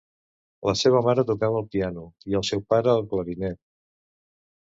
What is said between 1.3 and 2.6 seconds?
tocava el piano, i el